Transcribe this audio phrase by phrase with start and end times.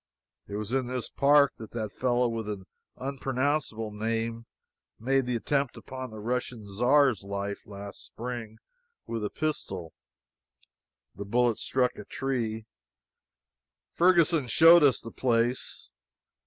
[0.47, 2.65] It was in this park that that fellow with an
[2.97, 4.47] unpronounceable name
[4.99, 8.57] made the attempt upon the Russian Czar's life last spring
[9.05, 9.93] with a pistol.
[11.13, 12.65] The bullet struck a tree.
[13.93, 15.89] Ferguson showed us the place.